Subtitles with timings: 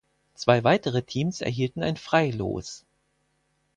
[0.33, 2.85] Zwei weitere Teams erhielten ein Freilos.